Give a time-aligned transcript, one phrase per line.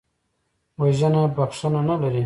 [0.81, 2.19] وژنه بښنه نه لري